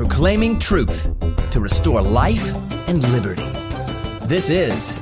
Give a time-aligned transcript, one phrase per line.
[0.00, 1.10] proclaiming truth
[1.50, 2.54] to restore life
[2.88, 3.44] and liberty.
[4.24, 4.94] This is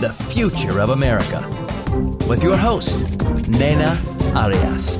[0.00, 1.46] The Future of America
[2.26, 3.10] with your host,
[3.46, 4.00] Nena
[4.34, 4.94] Arias.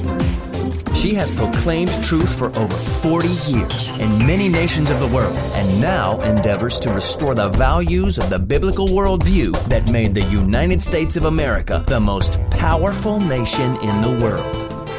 [0.94, 5.80] She has proclaimed truth for over 40 years in many nations of the world and
[5.80, 11.16] now endeavors to restore the values of the biblical worldview that made the United States
[11.16, 14.90] of America the most powerful nation in the world.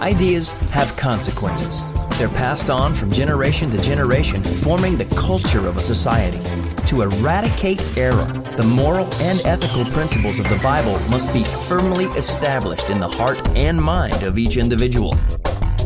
[0.00, 1.82] Ideas have consequences.
[2.18, 6.38] They're passed on from generation to generation, forming the culture of a society.
[6.86, 12.88] To eradicate error, the moral and ethical principles of the Bible must be firmly established
[12.88, 15.16] in the heart and mind of each individual.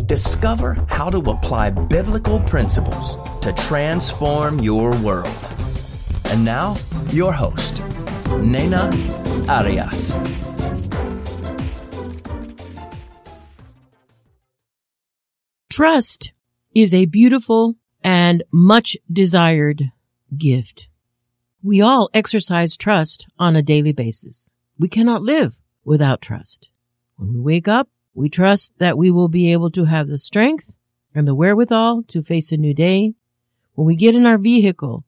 [0.05, 5.35] Discover how to apply biblical principles to transform your world.
[6.27, 6.77] And now,
[7.09, 7.83] your host,
[8.39, 8.91] Nena
[9.49, 10.13] Arias.
[15.79, 16.33] Trust
[16.75, 19.93] is a beautiful and much desired
[20.37, 20.89] gift.
[21.63, 24.55] We all exercise trust on a daily basis.
[24.77, 26.69] We cannot live without trust.
[27.15, 30.77] When we wake up, we trust that we will be able to have the strength
[31.15, 33.15] and the wherewithal to face a new day.
[33.75, 35.05] When we get in our vehicle,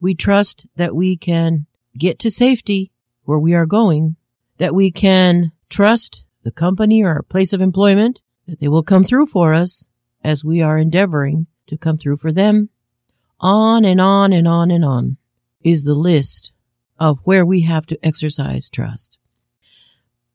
[0.00, 1.66] we trust that we can
[1.98, 2.90] get to safety
[3.24, 4.16] where we are going,
[4.56, 9.04] that we can trust the company or our place of employment, that they will come
[9.04, 9.86] through for us
[10.24, 12.70] as we are endeavoring to come through for them.
[13.40, 15.18] On and on and on and on
[15.62, 16.52] is the list
[16.98, 19.18] of where we have to exercise trust.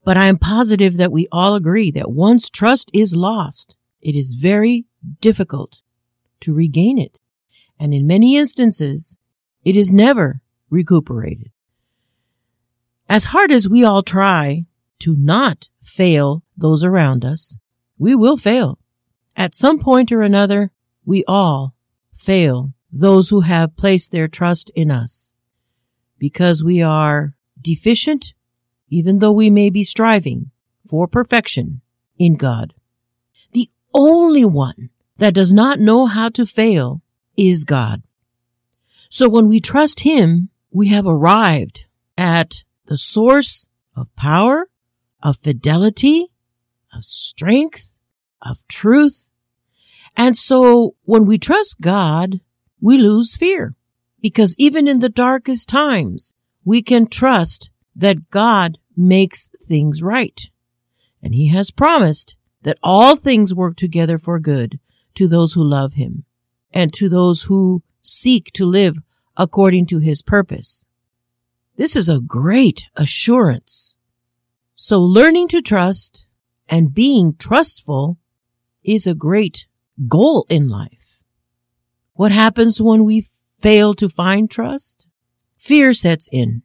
[0.06, 4.32] But I am positive that we all agree that once trust is lost, it is
[4.40, 4.86] very
[5.20, 5.82] difficult
[6.42, 7.20] to regain it.
[7.80, 9.18] And in many instances,
[9.64, 11.52] it is never recuperated.
[13.08, 14.66] As hard as we all try
[15.00, 17.58] to not fail those around us,
[17.98, 18.78] we will fail.
[19.40, 20.70] At some point or another,
[21.06, 21.74] we all
[22.18, 25.34] fail those who have placed their trust in us
[26.18, 28.34] because we are deficient,
[28.90, 30.52] even though we may be striving
[30.86, 31.80] for perfection
[32.18, 32.74] in God.
[33.54, 34.90] The only one
[35.20, 37.02] that does not know how to fail
[37.38, 38.04] is God.
[39.10, 41.86] So when we trust Him, we have arrived
[42.18, 44.70] at the source of power,
[45.24, 46.28] of fidelity,
[46.94, 47.89] of strength,
[48.42, 49.32] of truth.
[50.16, 52.42] And so when we trust God,
[52.82, 53.76] we lose fear
[54.22, 56.34] because even in the darkest times,
[56.66, 60.50] we can trust that God makes things right.
[61.22, 64.80] And he has promised that all things work together for good
[65.16, 66.26] to those who love him
[66.72, 68.98] and to those who seek to live
[69.38, 70.86] according to his purpose.
[71.76, 73.96] This is a great assurance.
[74.76, 76.26] So learning to trust
[76.68, 78.18] and being trustful
[78.84, 79.68] is a great
[80.08, 81.20] goal in life.
[82.14, 83.28] What happens when we
[83.60, 85.08] fail to find trust?
[85.58, 86.64] Fear sets in.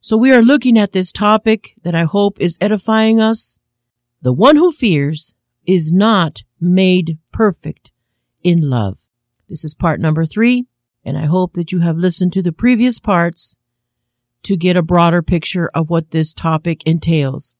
[0.00, 3.58] So we are looking at this topic that I hope is edifying us.
[4.22, 5.34] The one who fears
[5.66, 7.92] is not made perfect
[8.42, 8.96] in love.
[9.48, 10.66] This is part number three,
[11.04, 13.56] and I hope that you have listened to the previous parts
[14.42, 17.54] to get a broader picture of what this topic entails.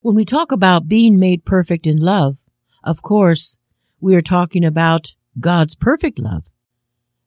[0.00, 2.38] When we talk about being made perfect in love,
[2.84, 3.58] of course,
[4.00, 6.44] we are talking about God's perfect love.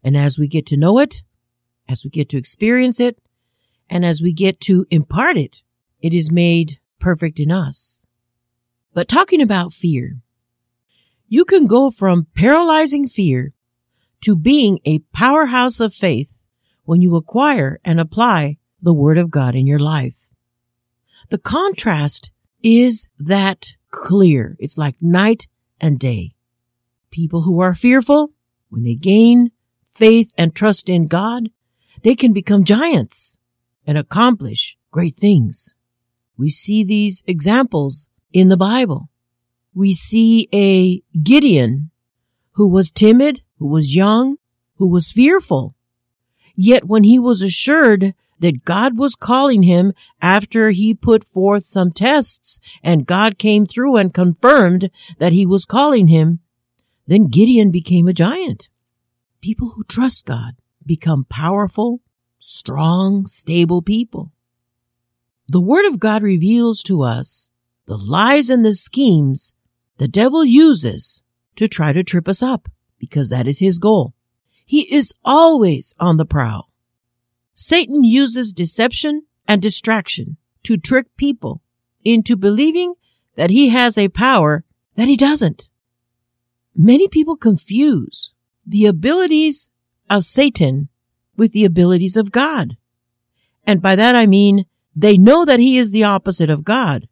[0.04, 1.22] And as we get to know it,
[1.88, 3.22] as we get to experience it,
[3.90, 5.64] and as we get to impart it,
[6.00, 8.06] it is made perfect in us.
[8.94, 10.18] But talking about fear,
[11.28, 13.54] you can go from paralyzing fear
[14.22, 16.42] to being a powerhouse of faith
[16.84, 20.16] when you acquire and apply the word of God in your life.
[21.30, 22.32] The contrast
[22.64, 24.56] is that clear.
[24.60, 25.48] It's like night
[25.80, 26.34] and day.
[27.12, 28.32] People who are fearful,
[28.70, 29.52] when they gain
[29.86, 31.50] faith and trust in God,
[32.04, 33.38] they can become giants
[33.86, 35.76] and accomplish great things.
[36.38, 39.10] We see these examples in the Bible.
[39.74, 41.92] We see a Gideon
[42.54, 44.38] who was timid, who was young,
[44.76, 45.76] who was fearful.
[46.56, 51.92] Yet when he was assured that God was calling him after he put forth some
[51.92, 54.90] tests and God came through and confirmed
[55.20, 56.40] that he was calling him,
[57.08, 58.70] then Gideon became a giant.
[59.42, 60.54] People who trust God
[60.86, 62.02] become powerful
[62.40, 64.32] strong, stable people.
[65.48, 67.50] The Word of God reveals to us
[67.86, 69.54] the lies and the schemes
[69.98, 71.24] the devil uses
[71.56, 72.68] to try to trip us up
[72.98, 74.16] because that is his goal.
[74.66, 76.71] He is always on the prowl.
[77.62, 81.62] Satan uses deception and distraction to trick people
[82.04, 82.96] into believing
[83.36, 84.64] that he has a power
[84.96, 85.70] that he doesn't.
[86.76, 88.34] Many people confuse
[88.66, 89.70] the abilities
[90.10, 90.90] of Satan
[91.38, 92.78] with the abilities of God.
[93.64, 94.66] And by that I mean
[94.96, 97.08] they know that he is the opposite of God,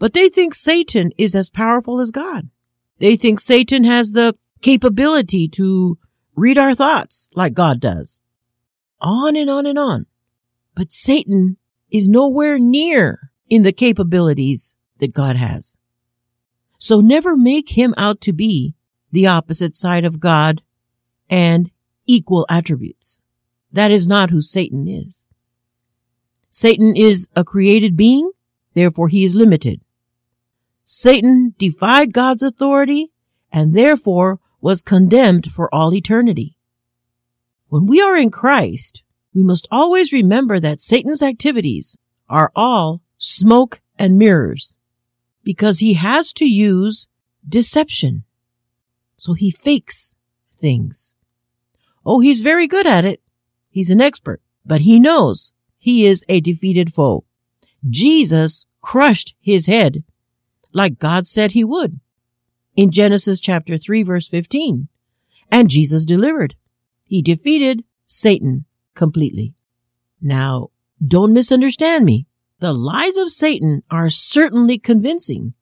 [0.00, 2.50] but they think Satan is as powerful as God.
[2.98, 5.96] They think Satan has the capability to
[6.34, 8.20] read our thoughts like God does.
[9.00, 10.06] On and on and on.
[10.74, 11.56] But Satan
[11.90, 15.76] is nowhere near in the capabilities that God has.
[16.78, 18.74] So never make him out to be
[19.12, 20.62] the opposite side of God
[21.28, 21.70] and
[22.06, 23.20] equal attributes.
[23.72, 25.26] That is not who Satan is.
[26.50, 28.30] Satan is a created being,
[28.74, 29.80] therefore he is limited.
[30.84, 33.12] Satan defied God's authority
[33.52, 36.56] and therefore was condemned for all eternity.
[37.70, 41.96] When we are in Christ, we must always remember that Satan's activities
[42.28, 44.76] are all smoke and mirrors
[45.44, 47.06] because he has to use
[47.48, 48.24] deception.
[49.18, 50.16] So he fakes
[50.52, 51.12] things.
[52.04, 53.22] Oh, he's very good at it.
[53.68, 57.24] He's an expert, but he knows he is a defeated foe.
[57.88, 60.02] Jesus crushed his head
[60.72, 62.00] like God said he would
[62.74, 64.88] in Genesis chapter 3 verse 15.
[65.52, 66.56] And Jesus delivered.
[67.10, 69.52] He defeated Satan completely.
[70.22, 70.70] Now,
[71.04, 72.28] don't misunderstand me.
[72.60, 75.54] The lies of Satan are certainly convincing.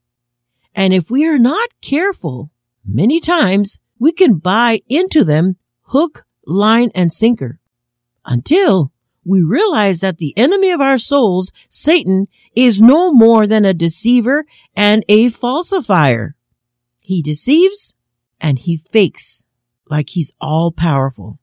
[0.75, 2.51] And if we are not careful,
[2.85, 7.61] many times we can buy into them hook, line, and sinker
[8.27, 8.93] until
[9.25, 14.45] we realize that the enemy of our souls, Satan, is no more than a deceiver
[14.77, 16.35] and a falsifier.
[17.01, 17.97] He deceives
[18.39, 19.47] and he fakes
[19.91, 21.39] like he's all powerful.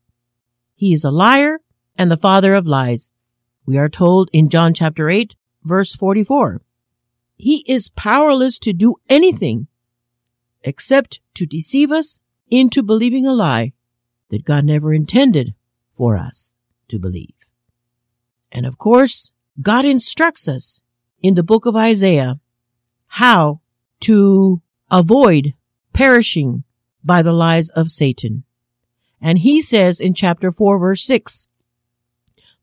[0.75, 1.59] He is a liar
[1.97, 3.13] and the father of lies.
[3.65, 6.61] We are told in John chapter 8, verse 44.
[7.37, 9.67] He is powerless to do anything
[10.63, 12.19] except to deceive us
[12.49, 13.73] into believing a lie
[14.29, 15.53] that God never intended
[15.95, 16.55] for us
[16.89, 17.33] to believe.
[18.51, 19.31] And of course,
[19.61, 20.81] God instructs us
[21.21, 22.39] in the book of Isaiah
[23.07, 23.61] how
[24.01, 24.61] to
[24.91, 25.53] avoid
[25.93, 26.64] perishing
[27.05, 28.43] by the lies of Satan.
[29.21, 31.47] And he says in chapter 4 verse 6,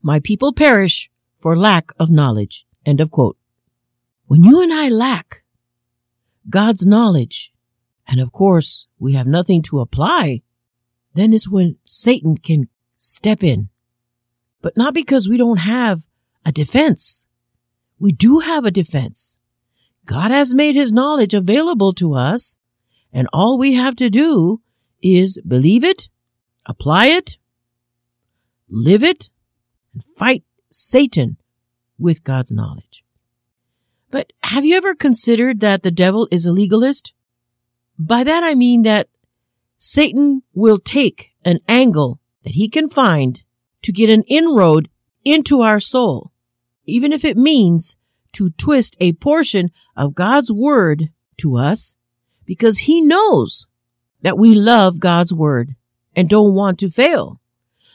[0.03, 2.67] My people perish for lack of knowledge.
[2.85, 3.37] End of quote.
[4.27, 5.43] When you and I lack
[6.49, 7.53] God's knowledge,
[8.07, 10.43] and of course we have nothing to apply,
[11.15, 13.69] then it's when Satan can step in
[14.63, 16.07] but not because we don't have
[16.47, 17.27] a defense.
[17.99, 19.37] We do have a defense.
[20.07, 22.59] God has made his knowledge available to us
[23.13, 24.61] and all we have to do
[25.03, 26.09] is believe it,
[26.67, 27.37] apply it,
[28.69, 29.31] live it,
[29.93, 31.37] and fight Satan
[31.99, 33.05] with God's knowledge.
[34.11, 37.13] But have you ever considered that the devil is a legalist?
[37.99, 39.09] By that I mean that
[39.79, 43.43] Satan will take an angle that he can find
[43.83, 44.89] to get an inroad
[45.25, 46.33] into our soul,
[46.85, 47.97] even if it means
[48.33, 51.97] to twist a portion of God's word to us
[52.53, 53.67] because he knows
[54.21, 55.75] that we love God's word
[56.15, 57.41] and don't want to fail.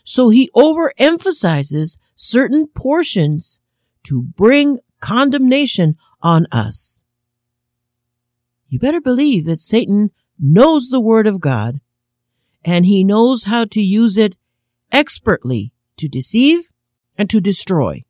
[0.04, 3.60] So he overemphasizes certain portions
[4.06, 7.04] to bring condemnation on us.
[8.68, 10.10] You better believe that Satan
[10.40, 11.80] knows the word of God
[12.66, 14.38] and he knows how to use it
[14.92, 16.72] expertly to deceive
[17.16, 18.04] and to destroy.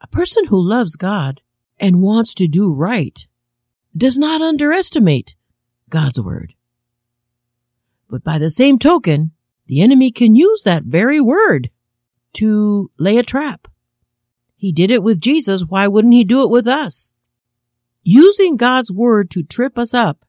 [0.00, 1.42] A person who loves God
[1.78, 3.26] and wants to do right
[3.94, 5.33] does not underestimate
[5.94, 6.54] God's word.
[8.10, 9.30] But by the same token,
[9.66, 11.70] the enemy can use that very word
[12.32, 13.68] to lay a trap.
[14.56, 15.64] He did it with Jesus.
[15.64, 17.12] Why wouldn't he do it with us?
[18.02, 20.24] Using God's word to trip us up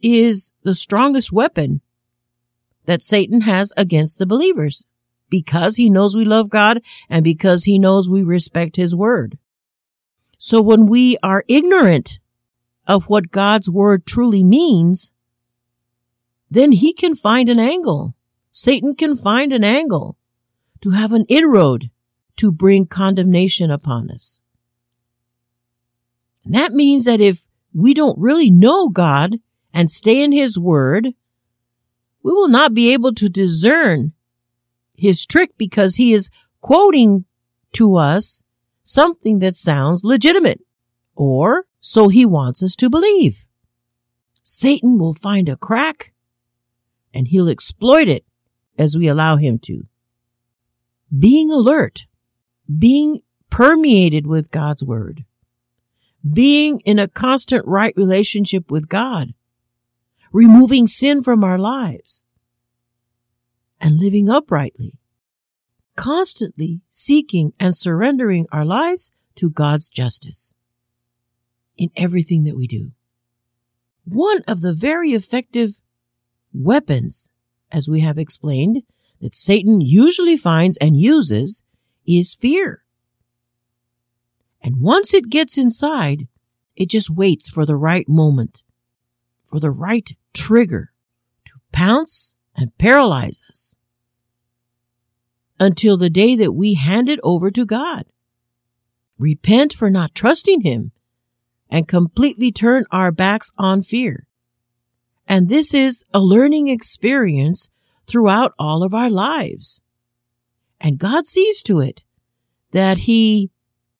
[0.00, 1.82] is the strongest weapon
[2.86, 4.86] that Satan has against the believers
[5.28, 9.36] because he knows we love God and because he knows we respect his word.
[10.38, 12.19] So when we are ignorant
[12.90, 15.12] of what God's word truly means,
[16.50, 18.16] then he can find an angle.
[18.50, 20.16] Satan can find an angle
[20.80, 21.88] to have an inroad
[22.38, 24.40] to bring condemnation upon us.
[26.44, 29.36] And that means that if we don't really know God
[29.72, 31.10] and stay in his word,
[32.24, 34.14] we will not be able to discern
[34.96, 36.28] his trick because he is
[36.60, 37.24] quoting
[37.74, 38.42] to us
[38.82, 40.60] something that sounds legitimate
[41.14, 43.46] or so he wants us to believe.
[44.42, 46.12] Satan will find a crack
[47.14, 48.24] and he'll exploit it
[48.78, 49.86] as we allow him to.
[51.16, 52.06] Being alert,
[52.78, 53.20] being
[53.50, 55.24] permeated with God's word,
[56.30, 59.34] being in a constant right relationship with God,
[60.32, 62.24] removing sin from our lives,
[63.80, 64.98] and living uprightly,
[65.96, 70.54] constantly seeking and surrendering our lives to God's justice
[71.80, 72.92] in everything that we do.
[74.04, 75.80] One of the very effective
[76.52, 77.30] weapons,
[77.72, 78.82] as we have explained,
[79.22, 81.62] that Satan usually finds and uses
[82.06, 82.84] is fear.
[84.62, 86.28] And once it gets inside,
[86.76, 88.62] it just waits for the right moment,
[89.46, 90.92] for the right trigger
[91.46, 93.76] to pounce and paralyze us
[95.58, 98.04] until the day that we hand it over to God.
[99.18, 100.92] Repent for not trusting Him
[101.70, 104.26] and completely turn our backs on fear.
[105.26, 107.68] And this is a learning experience
[108.06, 109.82] throughout all of our lives.
[110.80, 112.02] And God sees to it
[112.72, 113.50] that He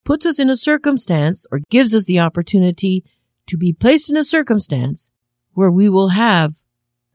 [0.03, 3.03] puts us in a circumstance or gives us the opportunity
[3.47, 5.11] to be placed in a circumstance
[5.53, 6.55] where we will have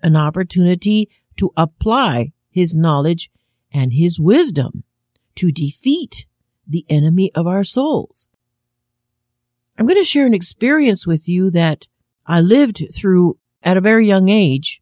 [0.03, 3.31] an opportunity to apply his knowledge
[3.73, 4.85] and his wisdom
[5.35, 6.27] to defeat
[6.67, 8.29] the enemy of our souls.
[9.79, 11.87] I'm going to share an experience with you that
[12.27, 14.81] I lived through at a very young age.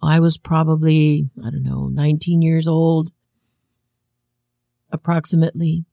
[0.00, 3.10] I was probably, I don't know, 19 years old,
[4.92, 5.84] approximately.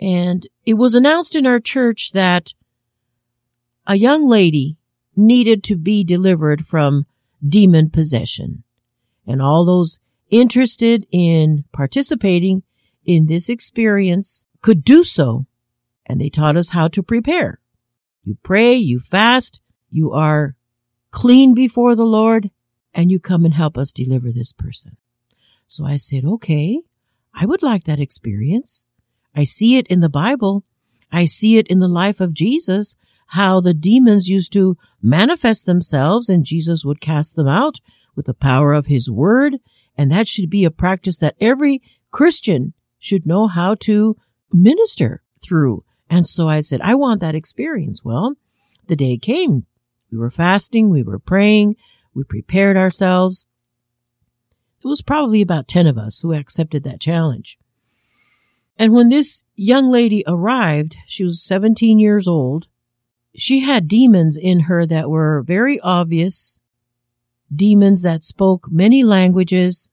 [0.00, 2.52] And it was announced in our church that
[3.86, 4.76] a young lady
[5.16, 7.06] needed to be delivered from
[7.46, 8.62] demon possession.
[9.26, 9.98] And all those
[10.30, 12.62] interested in participating
[13.04, 15.46] in this experience could do so.
[16.12, 17.58] And they taught us how to prepare.
[18.22, 20.56] You pray, you fast, you are
[21.10, 22.50] clean before the Lord,
[22.92, 24.98] and you come and help us deliver this person.
[25.68, 26.82] So I said, okay,
[27.32, 28.88] I would like that experience.
[29.34, 30.64] I see it in the Bible.
[31.10, 32.94] I see it in the life of Jesus,
[33.28, 37.78] how the demons used to manifest themselves and Jesus would cast them out
[38.14, 39.60] with the power of his word.
[39.96, 44.18] And that should be a practice that every Christian should know how to
[44.52, 45.84] minister through.
[46.12, 48.04] And so I said, I want that experience.
[48.04, 48.34] Well,
[48.86, 49.64] the day came.
[50.10, 50.90] We were fasting.
[50.90, 51.76] We were praying.
[52.12, 53.46] We prepared ourselves.
[54.84, 57.56] It was probably about 10 of us who accepted that challenge.
[58.76, 62.66] And when this young lady arrived, she was 17 years old.
[63.34, 66.60] She had demons in her that were very obvious,
[67.50, 69.90] demons that spoke many languages,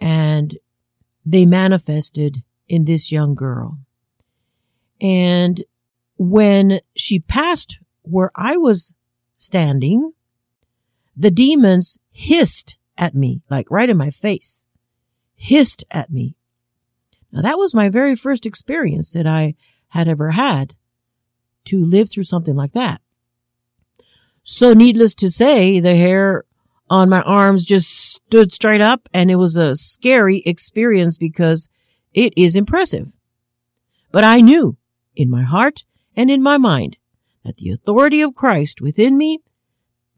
[0.00, 0.58] and
[1.24, 3.78] they manifested in this young girl.
[5.00, 5.64] And
[6.16, 8.94] when she passed where I was
[9.36, 10.12] standing,
[11.16, 14.66] the demons hissed at me, like right in my face,
[15.34, 16.34] hissed at me
[17.32, 19.54] now that was my very first experience that I
[19.88, 20.74] had ever had
[21.66, 23.00] to live through something like that.
[24.42, 26.44] So needless to say, the hair
[26.88, 31.68] on my arms just stood straight up and it was a scary experience because
[32.14, 33.12] it is impressive.
[34.10, 34.78] But I knew
[35.18, 35.84] in my heart
[36.16, 36.96] and in my mind
[37.44, 39.40] that the authority of Christ within me,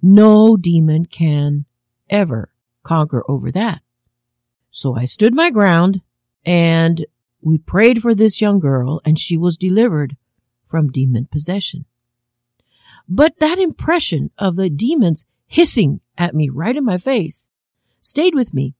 [0.01, 1.65] no demon can
[2.09, 2.53] ever
[2.83, 3.81] conquer over that.
[4.71, 6.03] So I stood my ground
[6.45, 7.05] and
[7.41, 10.17] we prayed for this young girl and she was delivered
[10.67, 11.87] from demon possession.
[13.09, 17.51] But that impression of the demons hissing at me right in my face
[18.01, 18.75] stayed with me.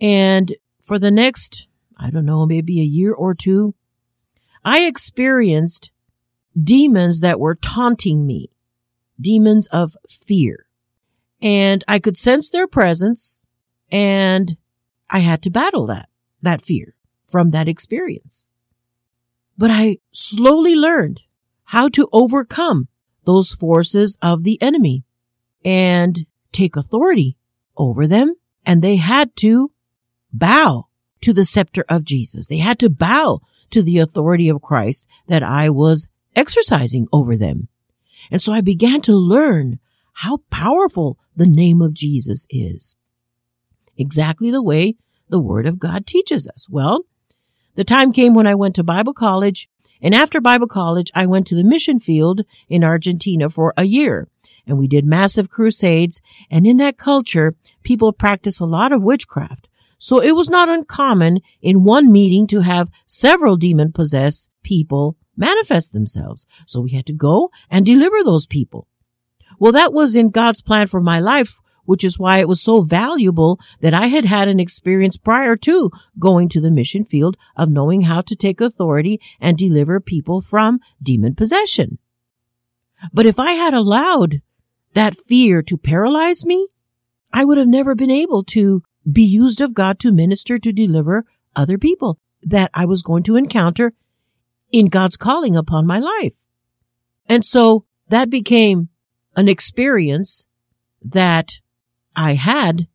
[0.00, 1.66] And for the next,
[1.96, 3.74] I don't know, maybe a year or two,
[4.64, 5.90] I experienced
[6.60, 8.50] demons that were taunting me,
[9.20, 10.66] demons of fear.
[11.42, 13.44] And I could sense their presence
[13.90, 14.56] and
[15.10, 16.08] I had to battle that
[16.42, 16.94] that fear
[17.28, 18.50] from that experience.
[19.56, 21.20] But I slowly learned
[21.64, 22.88] how to overcome
[23.24, 25.04] those forces of the enemy
[25.64, 27.36] and take authority
[27.76, 28.34] over them.
[28.66, 29.72] And they had to
[30.32, 30.88] bow
[31.22, 32.46] to the scepter of Jesus.
[32.46, 33.40] They had to bow
[33.74, 37.68] to the authority of Christ that I was exercising over them.
[38.30, 39.78] And so I began to learn
[40.14, 42.96] how powerful the name of Jesus is.
[43.96, 44.96] Exactly the way
[45.28, 46.68] the word of God teaches us?
[46.68, 47.04] Well,
[47.74, 49.68] the time came when I went to Bible college
[50.00, 54.28] and after Bible college, I went to the mission field in Argentina for a year
[54.66, 56.20] and we did massive crusades.
[56.50, 59.68] And in that culture, people practice a lot of witchcraft.
[60.04, 65.94] So it was not uncommon in one meeting to have several demon possessed people manifest
[65.94, 66.46] themselves.
[66.66, 68.86] So we had to go and deliver those people.
[69.58, 72.82] Well, that was in God's plan for my life which is why it was so
[72.82, 77.70] valuable that I had had an experience prior to going to the mission field of
[77.70, 81.98] knowing how to take authority and deliver people from demon possession.
[83.12, 84.40] But if I had allowed
[84.92, 86.68] that fear to paralyze me,
[87.34, 91.24] I would have never been able to be used of God to minister to deliver
[91.54, 93.92] other people that I was going to encounter
[94.72, 96.46] in God's calling upon my life.
[97.26, 98.88] And so that became
[99.36, 100.46] an experience
[101.02, 101.60] that
[102.16, 102.88] I had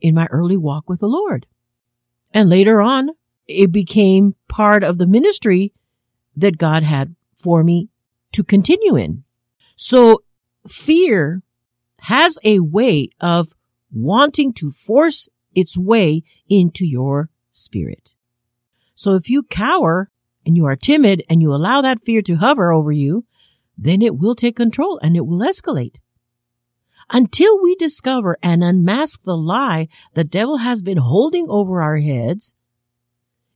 [0.00, 1.46] in my early walk with the Lord.
[2.32, 3.10] And later on,
[3.46, 5.72] it became part of the ministry
[6.36, 7.88] that God had for me
[8.32, 9.24] to continue in.
[9.76, 10.22] So
[10.68, 11.42] fear
[12.00, 13.54] has a way of
[13.92, 18.14] wanting to force its way into your spirit.
[18.94, 20.10] So if you cower
[20.44, 23.24] and you are timid and you allow that fear to hover over you,
[23.76, 25.98] then it will take control and it will escalate.
[27.10, 32.54] Until we discover and unmask the lie the devil has been holding over our heads,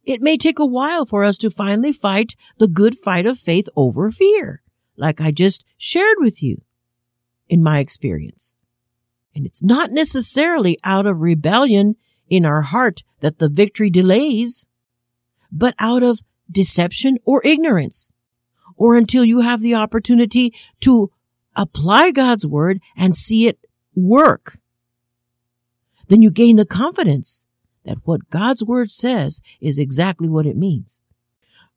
[0.05, 3.69] it may take a while for us to finally fight the good fight of faith
[3.77, 4.63] over fear,
[4.97, 6.63] like I just shared with you
[7.49, 8.57] in my experience.
[9.35, 11.97] And it's not necessarily out of rebellion
[12.29, 14.67] in our heart that the victory delays,
[15.53, 16.21] but out of
[16.51, 18.13] deception or ignorance,
[18.77, 21.11] or until you have the opportunity to
[21.55, 23.59] apply God's word and see it
[23.95, 24.59] work.
[26.09, 27.47] Then you gain the confidence
[27.85, 31.01] that what God's word says is exactly what it means.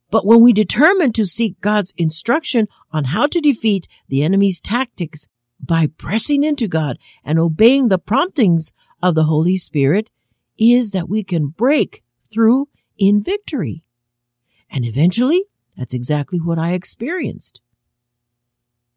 [0.09, 5.27] But when we determine to seek God's instruction on how to defeat the enemy's tactics
[5.65, 10.09] by pressing into God and obeying the promptings of the Holy Spirit
[10.57, 12.67] is that we can break through
[12.97, 13.83] in victory.
[14.69, 15.45] And eventually,
[15.77, 17.61] that's exactly what I experienced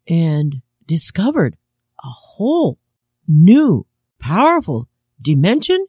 [0.07, 1.57] and discovered
[2.03, 2.79] a whole
[3.27, 3.85] new,
[4.19, 4.87] powerful
[5.21, 5.85] dimension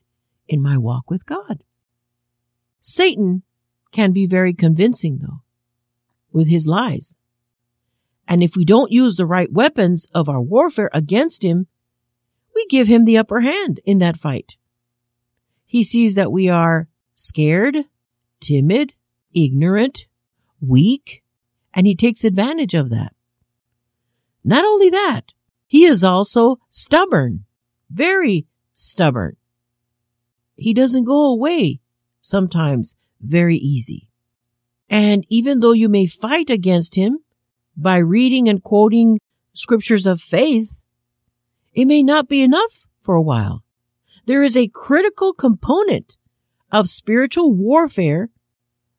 [0.47, 1.63] in my walk with God.
[2.81, 3.43] Satan
[3.93, 5.43] can be very convincing though
[6.33, 7.17] with his lies.
[8.29, 11.67] And if we don't use the right weapons of our warfare against him,
[12.55, 14.59] we give him the upper hand in that fight.
[15.65, 17.77] He sees that we are scared,
[18.41, 18.93] timid,
[19.35, 20.07] ignorant,
[20.61, 21.23] weak,
[21.73, 23.15] and he takes advantage of that.
[24.45, 25.33] Not only that,
[25.67, 27.45] he is also stubborn,
[27.91, 29.37] very stubborn.
[30.55, 31.81] He doesn't go away
[32.21, 34.11] sometimes very easy.
[34.91, 37.21] And even though you may fight against him
[37.79, 39.21] by reading and quoting
[39.55, 40.83] scriptures of faith,
[41.73, 43.63] it may not be enough for a while.
[44.27, 46.19] There is a critical component
[46.73, 48.31] of spiritual warfare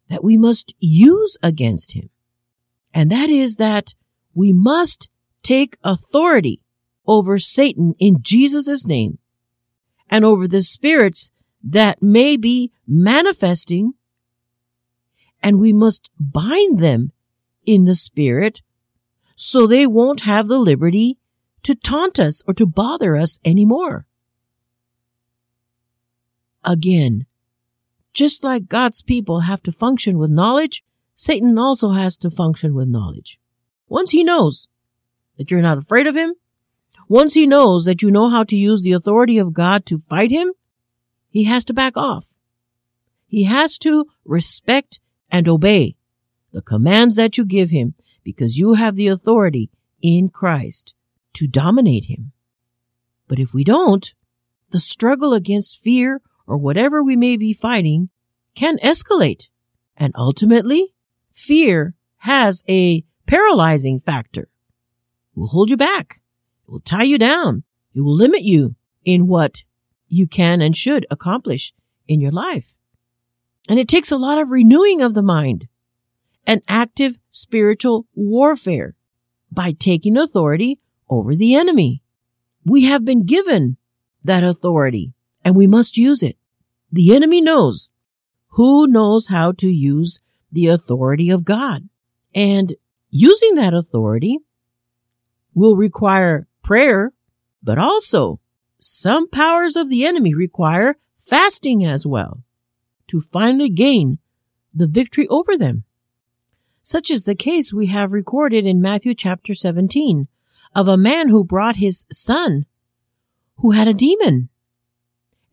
[0.10, 2.10] that we must use against him.
[2.94, 3.94] And that is that
[4.34, 5.10] we must
[5.44, 6.62] take authority
[7.06, 9.20] over Satan in Jesus' name
[10.10, 11.32] and over the spirits
[11.64, 13.94] that may be manifesting
[15.44, 17.12] and we must bind them
[17.66, 18.62] in the spirit
[19.42, 21.18] so they won't have the liberty
[21.64, 24.06] to taunt us or to bother us anymore.
[26.66, 27.26] Again,
[28.12, 30.84] just like God's people have to function with knowledge,
[31.16, 33.40] Satan also has to function with knowledge.
[33.88, 34.68] Once he knows
[35.38, 36.34] that you're not afraid of him,
[37.08, 40.32] once he knows that you know how to use the authority of God to fight
[40.32, 40.52] him,
[41.30, 42.34] he has to back off.
[43.26, 45.00] He has to respect
[45.32, 45.96] and obey
[46.52, 47.94] the commands that you give him
[48.24, 49.70] because you have the authority
[50.02, 50.94] in Christ
[51.34, 52.32] to dominate him.
[53.28, 54.14] But if we don't,
[54.72, 58.10] the struggle against fear or whatever we may be fighting
[58.56, 59.48] can escalate.
[59.96, 60.94] And ultimately,
[61.32, 64.42] fear has a paralyzing factor.
[64.42, 66.22] It will hold you back.
[66.68, 67.64] It will tie you down.
[67.94, 69.64] It will limit you in what
[70.08, 71.74] you can and should accomplish
[72.08, 72.76] in your life.
[73.68, 75.68] And it takes a lot of renewing of the mind
[76.50, 78.96] and active spiritual warfare
[79.52, 82.02] by taking authority over the enemy.
[82.66, 83.78] We have been given
[84.24, 85.14] that authority
[85.46, 86.38] and we must use it.
[86.92, 87.92] The enemy knows
[88.54, 91.88] who knows how to use the authority of God
[92.34, 92.74] and
[93.12, 94.40] using that authority
[95.54, 97.14] will require prayer,
[97.62, 98.40] but also
[98.80, 102.42] some powers of the enemy require fasting as well
[103.08, 104.18] to finally gain
[104.74, 105.84] the victory over them.
[106.92, 110.28] Such is the case we have recorded in Matthew chapter 17
[110.74, 112.66] of a man who brought his son
[113.58, 114.50] who had a demon.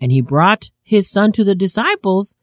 [0.01, 2.37] And he brought his son to the disciples,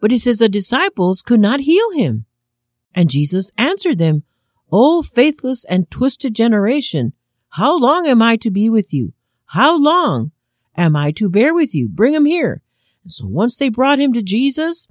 [0.00, 2.24] but he says the disciples could not heal him.
[2.94, 4.22] And Jesus answered them,
[4.72, 7.12] O faithless and twisted generation,
[7.50, 9.12] how long am I to be with you?
[9.44, 10.32] How long
[10.74, 11.86] am I to bear with you?
[11.86, 12.62] Bring him here.
[13.04, 14.88] And so once they brought him to Jesus,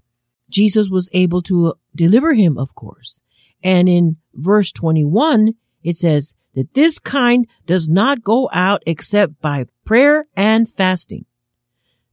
[0.49, 3.21] Jesus was able to uh, deliver him, of course.
[3.63, 9.65] And in verse 21, it says that this kind does not go out except by
[9.85, 11.25] prayer and fasting.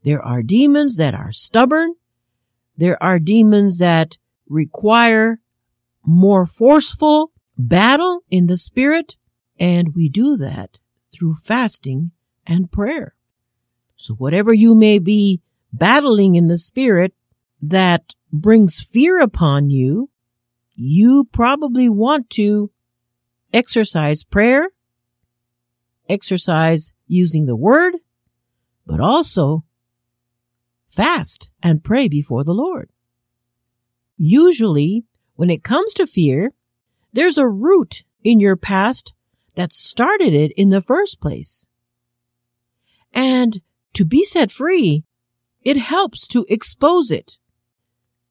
[0.03, 1.95] There are demons that are stubborn.
[2.77, 4.19] There are demons that
[4.49, 5.41] require
[6.05, 9.17] more forceful battle in the spirit.
[9.59, 10.79] And we do that
[11.13, 12.13] through fasting
[12.47, 13.15] and prayer.
[13.97, 15.41] So whatever you may be
[15.73, 17.15] battling in the spirit
[17.63, 20.11] that brings fear upon you,
[20.75, 22.71] you probably want to
[23.53, 24.69] exercise prayer,
[26.09, 27.95] exercise using the word,
[28.87, 29.65] but also
[30.91, 32.91] fast and pray before the Lord.
[34.17, 36.53] Usually, when it comes to fear,
[37.13, 39.13] there's a root in your past
[39.55, 41.67] that started it in the first place.
[43.13, 43.61] And
[43.95, 45.05] to be set free,
[45.63, 47.39] it helps to expose it.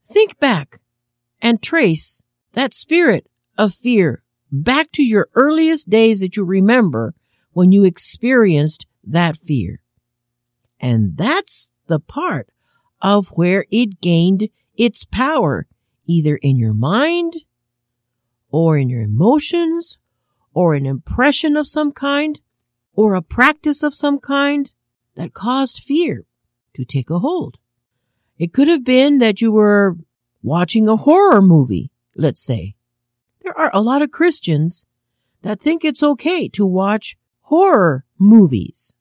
[0.05, 0.79] Think back
[1.41, 7.15] and trace that spirit of fear back to your earliest days that you remember
[7.53, 9.81] when you experienced that fear.
[10.79, 12.49] And that's the part
[13.01, 15.67] of where it gained its power,
[16.05, 17.37] either in your mind
[18.51, 19.97] or in your emotions
[20.53, 22.39] or an impression of some kind
[22.93, 24.71] or a practice of some kind
[25.15, 26.25] that caused fear
[26.73, 27.57] to take a hold.
[28.37, 29.95] It could have been that you were
[30.43, 32.75] watching a horror movie, let's say.
[33.41, 34.85] There are a lot of Christians
[35.41, 38.93] that think it's okay to watch horror movies.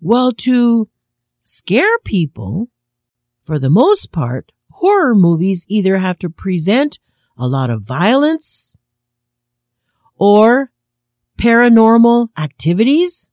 [0.00, 0.88] Well, to
[1.44, 2.68] scare people,
[3.44, 6.98] for the most part, horror movies either have to present
[7.38, 8.76] a lot of violence
[10.16, 10.70] or
[11.38, 13.30] paranormal activities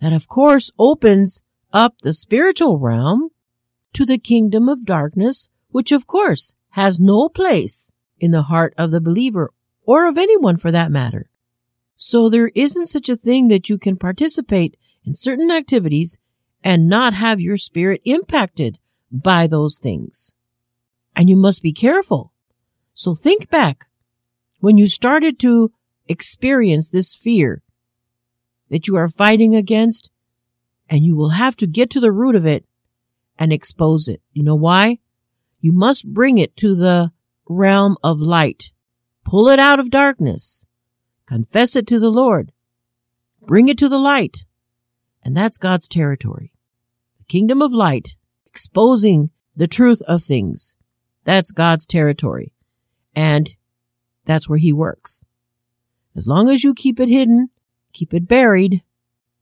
[0.00, 3.30] that of course opens up the spiritual realm
[3.92, 8.90] to the kingdom of darkness, which of course has no place in the heart of
[8.90, 9.50] the believer
[9.84, 11.28] or of anyone for that matter.
[11.96, 16.18] So there isn't such a thing that you can participate in certain activities
[16.64, 18.78] and not have your spirit impacted
[19.10, 20.34] by those things.
[21.14, 22.32] And you must be careful
[22.94, 23.86] so think back
[24.60, 25.72] when you started to
[26.06, 27.62] experience this fear
[28.70, 30.10] that you are fighting against
[30.88, 32.64] and you will have to get to the root of it
[33.38, 34.20] and expose it.
[34.32, 34.98] You know why?
[35.60, 37.12] You must bring it to the
[37.48, 38.72] realm of light.
[39.24, 40.66] Pull it out of darkness.
[41.26, 42.52] Confess it to the Lord.
[43.40, 44.44] Bring it to the light.
[45.22, 46.52] And that's God's territory.
[47.18, 48.16] The kingdom of light,
[48.46, 50.74] exposing the truth of things.
[51.24, 52.52] That's God's territory
[53.14, 53.50] and
[54.24, 55.24] that's where he works.
[56.14, 57.50] As long as you keep it hidden,
[57.92, 58.82] keep it buried,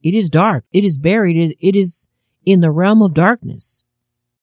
[0.03, 0.65] it is dark.
[0.73, 1.57] It is buried.
[1.61, 2.09] It is
[2.45, 3.85] in the realm of darkness.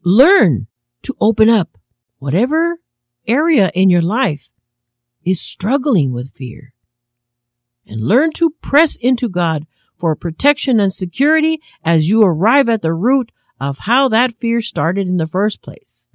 [0.04, 0.68] Learn
[1.04, 1.78] to open up
[2.20, 2.80] whatever
[3.28, 4.50] area in your life
[5.26, 6.74] is struggling with fear
[7.86, 9.66] and learn to press into God
[9.98, 15.08] for protection and security as you arrive at the root of how that fear started
[15.08, 16.08] in the first place.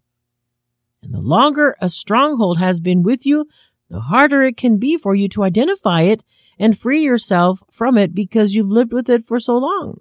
[1.03, 3.47] And the longer a stronghold has been with you,
[3.91, 6.23] the harder it can be for you to identify it
[6.63, 9.99] and free yourself from it because you've lived with it for so long.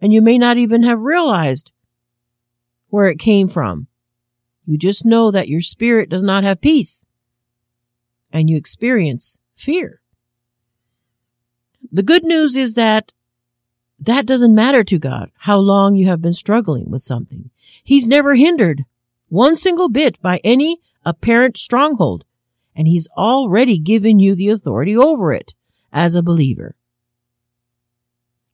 [0.00, 1.72] And you may not even have realized
[2.88, 3.88] where it came from.
[4.64, 7.04] You just know that your spirit does not have peace
[8.32, 10.00] and you experience fear.
[11.90, 13.12] The good news is that
[13.98, 17.50] that doesn't matter to God, how long you have been struggling with something.
[17.82, 18.84] He's never hindered
[19.28, 22.24] one single bit by any apparent stronghold,
[22.78, 25.52] and he's already given you the authority over it
[25.92, 26.76] as a believer.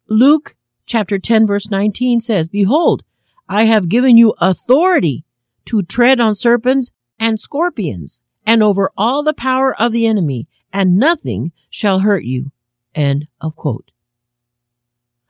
[0.09, 0.57] Luke
[0.87, 3.05] chapter 10 verse 19 says, Behold,
[3.51, 5.27] I have given you authority
[5.67, 10.97] to tread on serpents and scorpions and over all the power of the enemy and
[10.97, 12.51] nothing shall hurt you.
[12.95, 13.91] End of quote.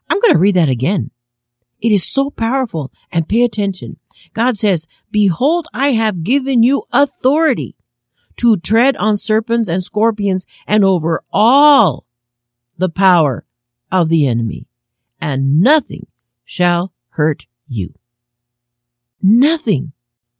[0.09, 1.11] I'm going to read that again.
[1.81, 3.99] It is so powerful and pay attention.
[4.35, 7.75] God says, behold, I have given you authority
[8.37, 12.07] to tread on serpents and scorpions and over all
[12.79, 13.45] the power
[13.91, 14.67] of the enemy
[15.25, 16.07] and nothing
[16.45, 17.95] shall hurt you.
[19.23, 19.93] Nothing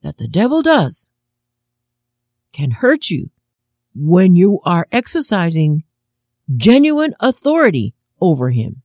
[0.03, 1.11] that the devil does
[2.53, 3.31] can hurt you
[3.95, 5.85] when you are exercising
[6.55, 8.83] genuine authority over him.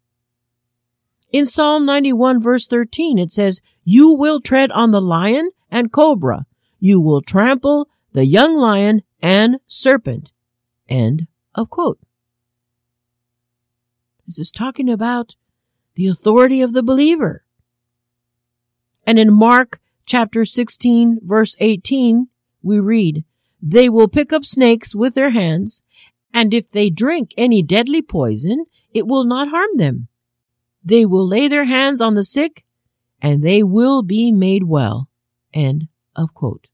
[1.34, 6.46] In Psalm 91 verse 13, it says, You will tread on the lion and cobra.
[6.80, 10.32] You will trample the young lion and serpent.
[10.88, 12.00] End of quote.
[14.26, 15.36] This is talking about
[15.96, 17.44] the authority of the believer.
[19.06, 22.28] And in Mark chapter 16 verse 18,
[22.62, 23.26] we read,
[23.62, 25.82] They will pick up snakes with their hands,
[26.34, 30.08] and if they drink any deadly poison, it will not harm them
[30.84, 32.64] They will lay their hands on the sick
[33.22, 35.10] and they will be made well.
[35.54, 36.68] End of quote.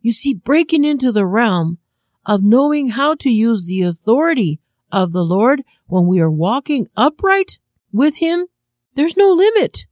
[0.00, 1.78] You see, breaking into the realm
[2.24, 4.60] of knowing how to use the authority
[4.92, 7.58] of the Lord when we are walking upright
[7.92, 8.46] with Him,
[8.94, 9.86] there's no limit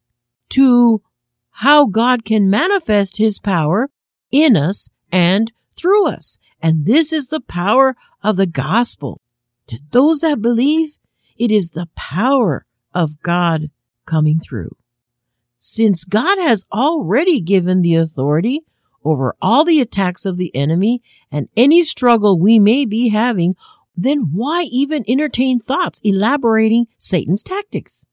[0.51, 1.03] to
[1.51, 3.91] how God can manifest His power
[4.31, 6.39] in us and through us.
[6.61, 9.21] And this is the power of the gospel.
[9.69, 10.99] To those that believe,
[11.37, 13.71] it is the power of God
[14.05, 14.77] coming through.
[15.59, 18.65] Since God has already given the authority
[19.07, 23.55] over all the attacks of the enemy and any struggle we may be having,
[23.97, 28.07] then why even entertain thoughts elaborating Satan's tactics?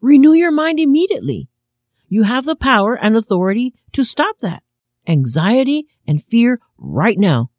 [0.00, 1.48] Renew your mind immediately.
[2.08, 4.62] You have the power and authority to stop that
[5.06, 7.50] anxiety and fear right now.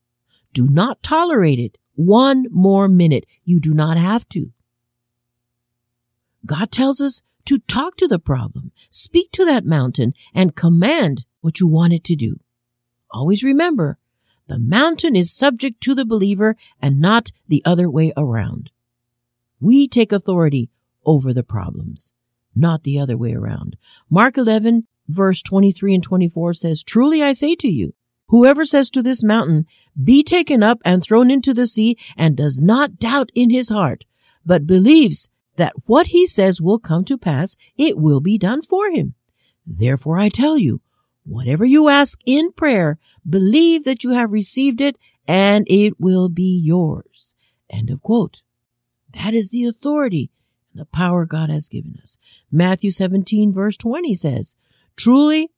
[0.53, 3.25] Do not tolerate it one more minute.
[3.43, 4.51] You do not have to.
[6.45, 11.59] God tells us to talk to the problem, speak to that mountain, and command what
[11.59, 12.39] you want it to do.
[13.15, 13.97] Always remember,
[14.47, 18.71] the mountain is subject to the believer and not the other way around.
[19.61, 20.69] We take authority
[21.05, 22.11] over the problems,
[22.53, 23.77] not the other way around.
[24.09, 27.93] Mark 11 verse 23 and 24 says, Truly I say to you,
[28.27, 29.65] whoever says to this mountain,
[30.03, 34.03] be taken up and thrown into the sea and does not doubt in his heart,
[34.45, 38.91] but believes that what he says will come to pass, it will be done for
[38.91, 39.13] him.
[39.65, 40.81] Therefore I tell you,
[41.25, 46.61] whatever you ask in prayer, believe that you have received it and it will be
[46.63, 47.33] yours.
[47.69, 48.41] End of quote.
[49.11, 50.29] That is the authority
[50.71, 52.17] and the power God has given us.
[52.51, 54.55] Matthew 17 verse 20 says,
[54.95, 55.49] Truly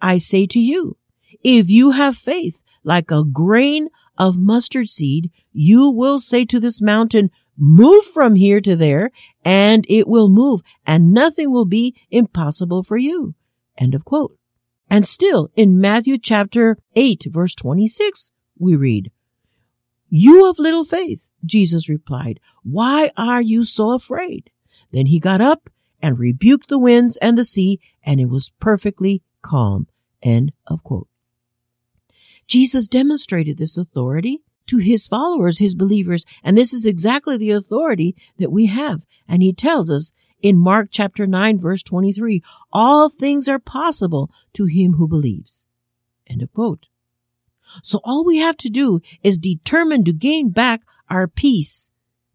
[0.00, 0.96] I say to you,
[1.42, 6.82] if you have faith like a grain of mustard seed, you will say to this
[6.82, 9.10] mountain, move from here to there
[9.44, 13.34] and it will move and nothing will be impossible for you.
[13.78, 14.36] End of quote.
[14.92, 19.10] And still in Matthew chapter 8 verse 26, we read,
[20.10, 24.50] You of little faith, Jesus replied, why are you so afraid?
[24.90, 25.70] Then he got up
[26.02, 29.88] and rebuked the winds and the sea and it was perfectly calm.
[30.22, 31.08] End of quote.
[32.46, 36.26] Jesus demonstrated this authority to his followers, his believers.
[36.44, 39.06] And this is exactly the authority that we have.
[39.26, 44.66] And he tells us in Mark chapter 9 verse 23, all things are possible to
[44.66, 45.66] him who believes.
[46.26, 46.86] End of quote.
[47.82, 51.90] So all we have to do is determine to gain back our peace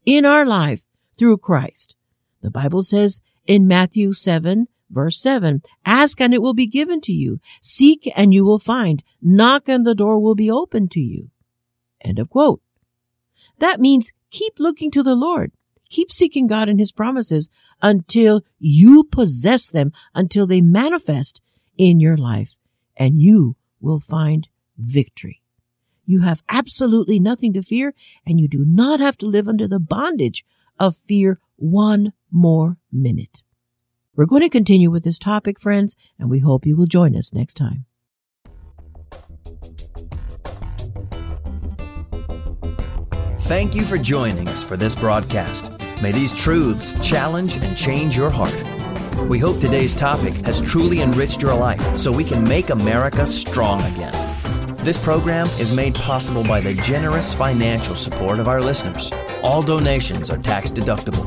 [0.05, 0.81] in our life
[1.17, 1.95] through Christ.
[2.41, 7.11] The Bible says in Matthew 7 verse 7, ask and it will be given to
[7.11, 7.39] you.
[7.61, 9.03] Seek and you will find.
[9.21, 11.29] Knock and the door will be opened to you.
[12.01, 12.61] End of quote.
[13.59, 15.51] That means keep looking to the Lord.
[15.89, 17.49] Keep seeking God and His promises
[17.81, 21.41] until you possess them, until they manifest
[21.77, 22.55] in your life,
[22.95, 25.41] and you will find victory.
[26.05, 27.93] You have absolutely nothing to fear,
[28.25, 30.45] and you do not have to live under the bondage
[30.79, 33.43] of fear one more minute.
[34.15, 37.33] We're going to continue with this topic, friends, and we hope you will join us
[37.33, 37.85] next time.
[43.41, 45.76] Thank you for joining us for this broadcast.
[46.01, 48.53] May these truths challenge and change your heart.
[49.27, 53.81] We hope today's topic has truly enriched your life so we can make America strong
[53.81, 54.13] again.
[54.77, 59.11] This program is made possible by the generous financial support of our listeners.
[59.41, 61.25] All donations are tax deductible.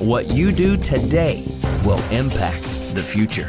[0.00, 1.44] What you do today
[1.84, 2.62] will impact
[2.94, 3.48] the future.